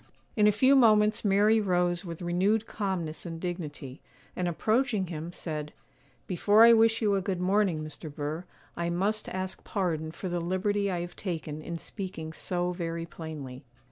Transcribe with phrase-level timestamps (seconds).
[0.35, 4.01] In a few moments Mary rose with renewed calmness and dignity,
[4.35, 5.73] and approaching him, said,
[6.25, 8.11] 'Before I wish you a good morning, Mr.
[8.11, 8.45] Burr,
[8.75, 13.63] I must ask pardon for the liberty I have taken in speaking so very plainly.